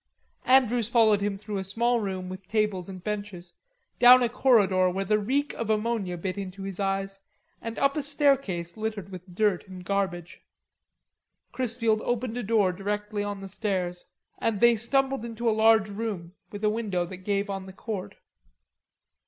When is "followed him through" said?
0.89-1.59